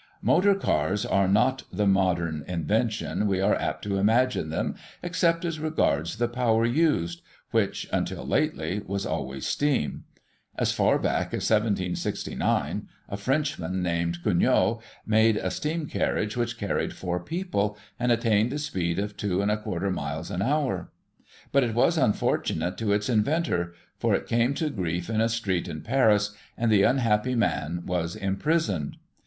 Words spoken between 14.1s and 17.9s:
Cugnot, made a steam carriage which carried four people,